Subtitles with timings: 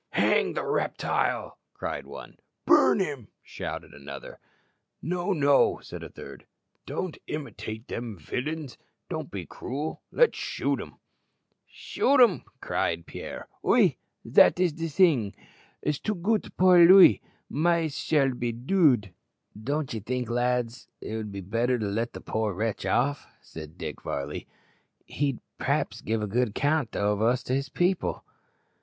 [0.13, 2.37] "Hang the reptile!" cried one.
[2.65, 4.39] "Burn him!" shouted another.
[4.99, 6.47] "No, no," said a third;
[6.87, 8.79] "don't imitate them villains:
[9.09, 10.01] don't be cruel.
[10.11, 10.95] Let's shoot him."
[11.67, 13.47] "Shoot 'im," cried Pierre.
[13.63, 15.35] "Oui, dat is de ting;
[15.83, 19.13] it too goot pour lui, mais it shall be dooed."
[19.55, 23.77] "Don't ye think, lads, it would be better to let the poor wretch off?" said
[23.77, 24.47] Dick Varley;
[25.05, 28.23] "he'd p'r'aps give a good account o' us to his people."